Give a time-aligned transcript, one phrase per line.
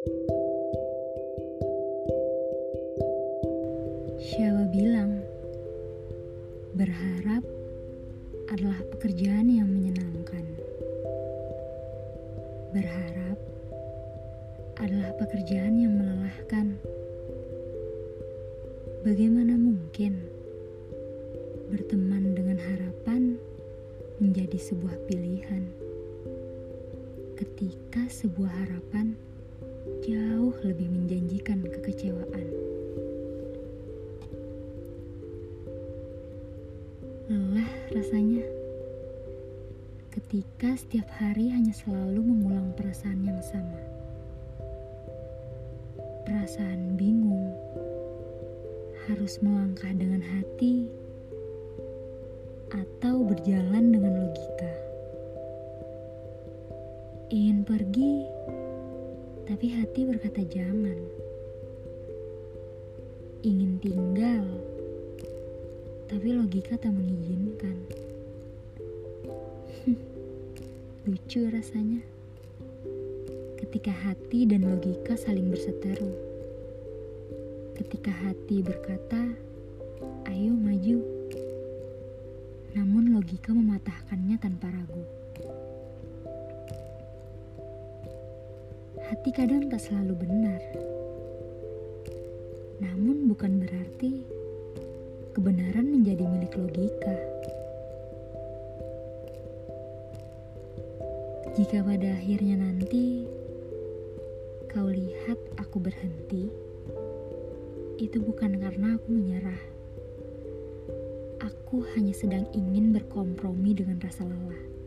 [0.00, 0.16] Siapa
[4.72, 5.20] bilang
[6.72, 7.44] berharap
[8.48, 10.56] adalah pekerjaan yang menyenangkan.
[12.72, 13.36] Berharap
[14.80, 16.80] adalah pekerjaan yang melelahkan.
[19.04, 20.16] Bagaimana mungkin
[21.68, 23.36] berteman dengan harapan
[24.16, 25.68] menjadi sebuah pilihan?
[27.36, 29.28] Ketika sebuah harapan
[30.60, 32.46] lebih menjanjikan kekecewaan.
[37.30, 38.44] Lelah rasanya
[40.10, 43.80] ketika setiap hari hanya selalu mengulang perasaan yang sama.
[46.28, 47.54] Perasaan bingung,
[49.08, 50.86] harus melangkah dengan hati,
[52.70, 54.90] atau berjalan dengan logika
[57.30, 58.26] ingin pergi,
[59.50, 60.94] tapi hati berkata jangan.
[63.42, 64.46] Ingin tinggal,
[66.06, 67.74] tapi logika tak mengizinkan.
[71.10, 71.98] Lucu rasanya
[73.58, 76.14] ketika hati dan logika saling berseteru.
[77.74, 79.34] Ketika hati berkata,
[80.30, 81.02] "Ayo maju,"
[82.78, 85.02] namun logika mematahkannya tanpa ragu.
[89.10, 90.62] Hati kadang tak selalu benar.
[92.78, 94.22] Namun bukan berarti
[95.34, 97.18] kebenaran menjadi milik logika.
[101.58, 103.26] Jika pada akhirnya nanti
[104.70, 106.46] kau lihat aku berhenti,
[107.98, 109.62] itu bukan karena aku menyerah.
[111.42, 114.79] Aku hanya sedang ingin berkompromi dengan rasa lelah.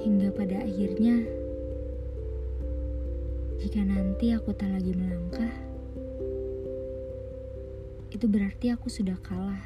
[0.00, 1.20] Hingga pada akhirnya,
[3.60, 5.52] jika nanti aku tak lagi melangkah,
[8.08, 9.60] itu berarti aku sudah kalah.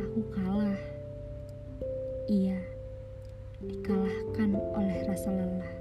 [0.00, 0.80] Aku kalah.
[2.30, 2.56] Iya,
[3.60, 5.72] dikalahkan oleh rasa lelah.